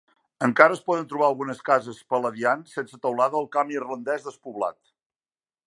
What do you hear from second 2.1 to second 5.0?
"palladian" sense teulada al camp irlandès despoblat.